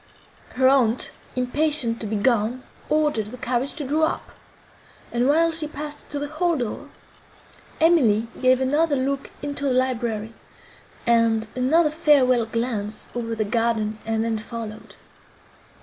[0.55, 4.31] Her aunt, impatient to be gone, ordered the carriage to draw up;
[5.11, 6.89] and, while she passed to the hall door,
[7.79, 10.33] Emily gave another look into the library,
[11.05, 14.95] and another farewell glance over the garden, and then followed.